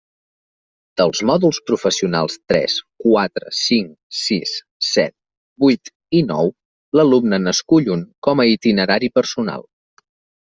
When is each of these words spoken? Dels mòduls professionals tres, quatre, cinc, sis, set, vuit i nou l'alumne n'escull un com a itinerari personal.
Dels 0.99 1.19
mòduls 1.29 1.57
professionals 1.71 2.37
tres, 2.51 2.77
quatre, 3.03 3.51
cinc, 3.57 3.91
sis, 4.21 4.53
set, 4.87 5.15
vuit 5.65 5.93
i 6.21 6.23
nou 6.31 6.49
l'alumne 7.01 7.39
n'escull 7.45 7.91
un 7.97 8.03
com 8.29 8.43
a 8.45 8.49
itinerari 8.55 9.11
personal. 9.21 9.69